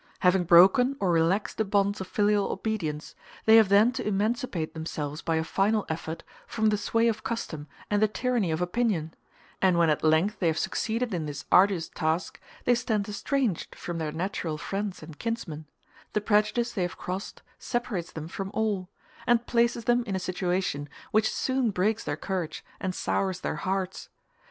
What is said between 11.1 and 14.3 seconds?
in this arduous task, they stand estranged from their